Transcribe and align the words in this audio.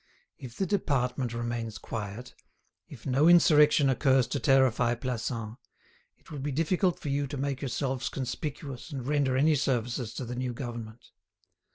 "If 0.39 0.55
the 0.57 0.65
department 0.65 1.31
remains 1.31 1.77
quiet, 1.77 2.33
if 2.89 3.05
no 3.05 3.27
insurrection 3.27 3.87
occurs 3.87 4.25
to 4.29 4.39
terrify 4.39 4.95
Plassans, 4.95 5.57
it 6.17 6.31
will 6.31 6.39
be 6.39 6.51
difficult 6.51 6.99
for 6.99 7.09
you 7.09 7.27
to 7.27 7.37
make 7.37 7.61
yourselves 7.61 8.09
conspicuous 8.09 8.89
and 8.91 9.05
render 9.05 9.37
any 9.37 9.53
services 9.53 10.15
to 10.15 10.25
the 10.25 10.35
new 10.35 10.53
government. 10.53 11.11